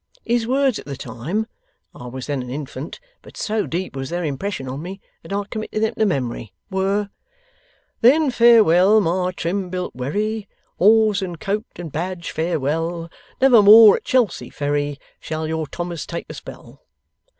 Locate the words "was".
2.07-2.25, 3.95-4.09